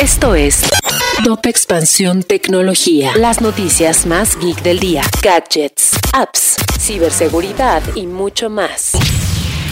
Esto 0.00 0.36
es 0.36 0.62
Top 1.24 1.44
Expansión 1.46 2.22
Tecnología. 2.22 3.10
Las 3.16 3.40
noticias 3.40 4.06
más 4.06 4.38
geek 4.38 4.62
del 4.62 4.78
día. 4.78 5.02
Gadgets, 5.20 5.98
apps, 6.12 6.54
ciberseguridad 6.78 7.82
y 7.96 8.06
mucho 8.06 8.50
más. 8.50 8.92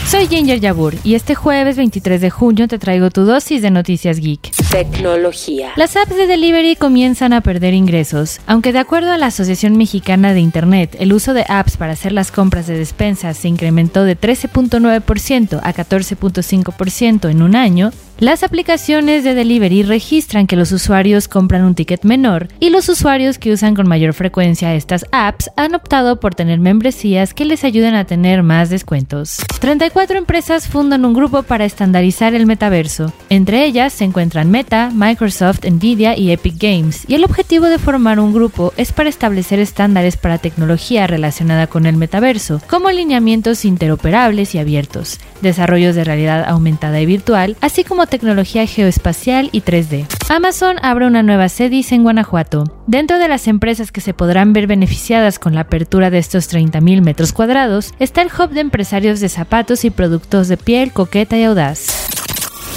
Soy 0.09 0.27
Ginger 0.27 0.59
Yabur 0.59 0.95
y 1.05 1.15
este 1.15 1.37
jueves 1.37 1.77
23 1.77 2.21
de 2.21 2.31
junio 2.31 2.67
te 2.67 2.81
traigo 2.81 3.11
tu 3.11 3.25
dosis 3.25 3.63
de 3.63 3.71
noticias 3.71 4.19
geek. 4.19 4.51
Tecnología. 4.71 5.71
Las 5.77 5.97
apps 5.97 6.17
de 6.17 6.27
delivery 6.27 6.75
comienzan 6.75 7.33
a 7.33 7.41
perder 7.41 7.73
ingresos, 7.73 8.41
aunque 8.49 8.73
de 8.73 8.81
acuerdo 8.81 9.13
a 9.13 9.19
la 9.19 9.27
Asociación 9.27 9.77
Mexicana 9.77 10.33
de 10.33 10.41
Internet, 10.41 10.97
el 10.99 11.13
uso 11.13 11.33
de 11.33 11.45
apps 11.49 11.77
para 11.77 11.93
hacer 11.93 12.11
las 12.11 12.33
compras 12.33 12.67
de 12.67 12.77
despensas 12.77 13.37
se 13.37 13.47
incrementó 13.47 14.03
de 14.03 14.19
13.9% 14.19 15.61
a 15.63 15.73
14.5% 15.73 17.31
en 17.31 17.43
un 17.43 17.55
año, 17.55 17.93
las 18.19 18.43
aplicaciones 18.43 19.25
de 19.25 19.35
delivery 19.35 19.83
registran 19.83 20.47
que 20.47 20.57
los 20.57 20.73
usuarios 20.73 21.29
compran 21.29 21.65
un 21.65 21.75
ticket 21.75 22.03
menor 22.05 22.49
y 22.61 22.71
los 22.71 22.89
usuarios 22.89 23.37
que 23.37 23.53
usan 23.53 23.75
con 23.75 23.87
mayor 23.87 24.15
frecuencia 24.15 24.75
estas 24.75 25.05
apps 25.13 25.51
han 25.55 25.75
optado 25.75 26.19
por 26.19 26.35
tener 26.35 26.59
membresías 26.59 27.35
que 27.35 27.45
les 27.45 27.63
ayuden 27.63 27.95
a 27.95 28.07
tener 28.07 28.43
más 28.43 28.71
descuentos. 28.71 29.37
34 29.61 30.17
empresas 30.17 30.67
fundan 30.67 31.05
un 31.05 31.13
grupo 31.13 31.43
para 31.43 31.67
estandarizar 31.67 32.35
el 32.35 32.47
metaverso. 32.47 33.13
Entre 33.29 33.67
ellas 33.67 33.93
se 33.93 34.05
encuentran 34.05 34.51
Meta, 34.51 34.91
Microsoft, 34.95 35.67
Nvidia 35.67 36.17
y 36.17 36.31
Epic 36.31 36.55
Games, 36.59 37.05
y 37.09 37.17
el 37.17 37.25
objetivo 37.25 37.67
de 37.67 37.79
formar 37.79 38.19
un 38.19 38.33
grupo 38.33 38.73
es 38.79 38.93
para 38.93 39.11
establecer 39.11 39.59
estándares 39.59 40.17
para 40.17 40.39
tecnología 40.39 41.07
relacionada 41.07 41.67
con 41.67 41.85
el 41.85 41.97
metaverso, 41.97 42.63
como 42.67 42.89
alineamientos 42.89 43.67
interoperables 43.67 44.55
y 44.55 44.59
abiertos, 44.59 45.21
desarrollos 45.43 45.95
de 45.95 46.05
realidad 46.05 46.47
aumentada 46.49 46.99
y 46.99 47.05
virtual, 47.05 47.57
así 47.61 47.85
como 47.85 48.06
tecnología 48.07 48.67
geoespacial 48.67 49.49
y 49.53 49.61
3D. 49.61 50.07
Amazon 50.29 50.77
abre 50.83 51.07
una 51.07 51.23
nueva 51.23 51.49
CEDIS 51.49 51.93
en 51.93 52.03
Guanajuato. 52.03 52.65
Dentro 52.87 53.19
de 53.19 53.29
las 53.29 53.47
empresas 53.49 53.93
que 53.93 54.01
se 54.01 54.15
podrán 54.15 54.53
ver 54.53 54.67
beneficiadas 54.67 55.39
con 55.39 55.55
la 55.55 55.63
apertura 55.63 56.11
de 56.11 56.19
estos 56.19 56.53
30.000 56.53 57.03
metros 57.03 57.33
cuadrados 57.33 57.93
está 57.99 58.23
el 58.23 58.29
hub 58.29 58.51
de 58.51 58.61
empresarios 58.61 59.21
de 59.21 59.29
zapatos 59.29 59.85
y 59.85 59.91
productos 59.91 60.49
de 60.49 60.57
piel 60.57 60.93
coqueta 60.93 61.37
y 61.37 61.45
audaz. 61.45 62.07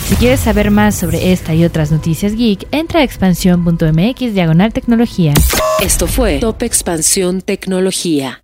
Si 0.10 0.16
quieres 0.16 0.40
saber 0.40 0.72
más 0.72 0.96
sobre 0.96 1.32
esta 1.32 1.54
y 1.54 1.64
otras 1.64 1.92
noticias 1.92 2.34
geek, 2.36 2.68
entra 2.72 3.02
a 3.02 3.04
expansión.mx 3.04 4.34
diagonal 4.34 4.74
tecnología. 4.74 5.34
Esto 5.82 6.08
fue 6.08 6.40
Top 6.40 6.64
Expansión 6.64 7.42
Tecnología. 7.42 8.44